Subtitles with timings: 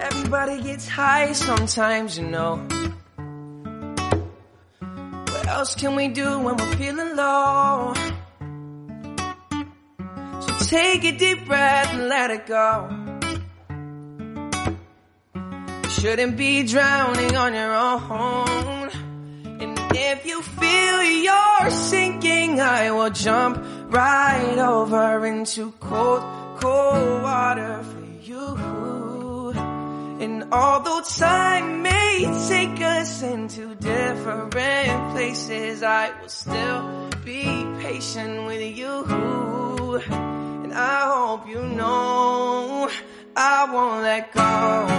[0.00, 2.56] Everybody gets high sometimes, you know.
[4.78, 7.94] What else can we do when we're feeling low?
[10.40, 12.88] So take a deep breath and let it go.
[15.82, 18.90] You shouldn't be drowning on your own.
[19.60, 23.58] And if you feel you're sinking, I will jump
[23.88, 26.22] right over into cold,
[30.50, 34.50] although time may take us into different
[35.12, 37.44] places, I will still be
[37.80, 39.04] patient with you.
[40.10, 42.90] And I hope you know
[43.36, 44.97] I won't let go.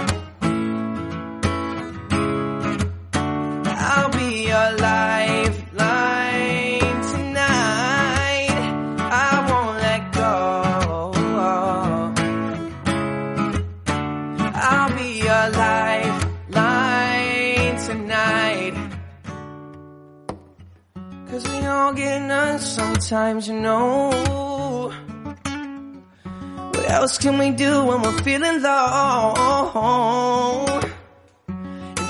[21.30, 24.90] Cause we all get nuts sometimes, you know.
[26.72, 29.34] What else can we do when we're feeling low?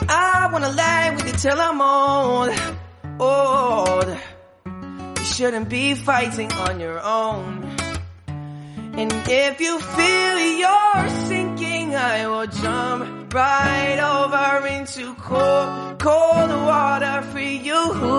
[0.08, 2.48] I wanna lie with you till I'm old,
[3.20, 4.08] old.
[5.18, 7.70] You shouldn't be fighting on your own.
[9.00, 17.20] And if you feel you're sinking, I will jump right over into cold, cold water
[17.32, 18.09] for you.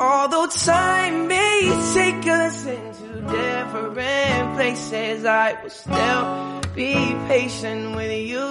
[0.00, 1.60] Although time may
[1.92, 6.94] take us into different places, I will still be
[7.28, 8.46] patient with you.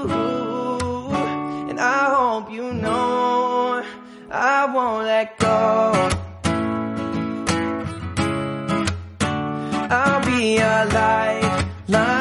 [1.69, 3.83] And I hope you know
[4.29, 6.09] I won't let go.
[9.89, 12.18] I'll be lifeline